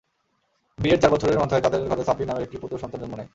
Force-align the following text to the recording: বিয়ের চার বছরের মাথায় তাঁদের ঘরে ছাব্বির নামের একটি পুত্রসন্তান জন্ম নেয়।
বিয়ের 0.77 0.99
চার 1.01 1.11
বছরের 1.11 1.39
মাথায় 1.39 1.61
তাঁদের 1.61 1.89
ঘরে 1.89 2.03
ছাব্বির 2.03 2.27
নামের 2.27 2.45
একটি 2.45 2.57
পুত্রসন্তান 2.57 2.99
জন্ম 3.01 3.13
নেয়। 3.15 3.29